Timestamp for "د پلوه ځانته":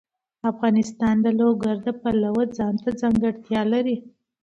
1.85-2.89